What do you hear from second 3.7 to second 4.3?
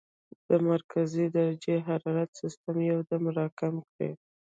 کړي-